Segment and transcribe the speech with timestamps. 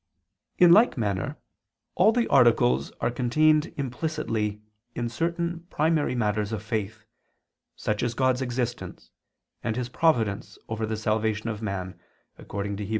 [0.57, 1.37] In like manner
[1.93, 4.63] all the articles are contained implicitly
[4.95, 7.03] in certain primary matters of faith,
[7.75, 9.11] such as God's existence,
[9.63, 11.99] and His providence over the salvation of man,
[12.35, 12.89] according to Heb.